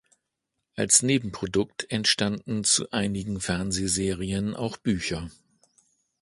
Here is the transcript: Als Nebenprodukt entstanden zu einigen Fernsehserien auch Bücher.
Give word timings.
Als 0.75 1.03
Nebenprodukt 1.03 1.91
entstanden 1.91 2.63
zu 2.63 2.89
einigen 2.91 3.39
Fernsehserien 3.39 4.55
auch 4.55 4.77
Bücher. 4.77 5.29